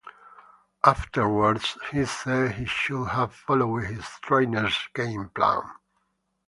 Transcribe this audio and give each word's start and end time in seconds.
Afterwards 0.83 1.77
he 1.91 2.05
said 2.05 2.53
he 2.53 2.65
should 2.65 3.09
have 3.09 3.35
followed 3.35 3.83
his 3.83 4.03
trainer's 4.23 4.75
game 4.95 5.29
plan. 5.35 5.61